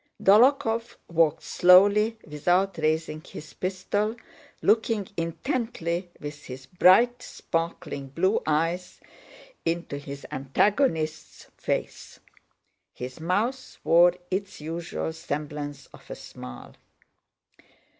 Dólokhov 0.19 0.95
walked 1.09 1.43
slowly 1.43 2.17
without 2.25 2.79
raising 2.79 3.21
his 3.21 3.53
pistol, 3.53 4.15
looking 4.63 5.07
intently 5.15 6.09
with 6.19 6.45
his 6.45 6.65
bright, 6.65 7.21
sparkling 7.21 8.07
blue 8.07 8.41
eyes 8.47 8.99
into 9.63 9.99
his 9.99 10.25
antagonist's 10.31 11.51
face. 11.55 12.19
His 12.95 13.19
mouth 13.19 13.77
wore 13.83 14.15
its 14.31 14.59
usual 14.59 15.13
semblance 15.13 15.85
of 15.93 16.09
a 16.09 16.15
smile. 16.15 16.73